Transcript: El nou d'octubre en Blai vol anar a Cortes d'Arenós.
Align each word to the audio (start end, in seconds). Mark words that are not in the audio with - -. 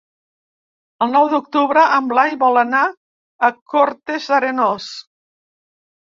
El 1.05 1.11
nou 1.15 1.27
d'octubre 1.33 1.83
en 1.97 2.07
Blai 2.11 2.31
vol 2.43 2.57
anar 2.61 2.81
a 3.47 3.51
Cortes 3.73 4.25
d'Arenós. 4.31 4.89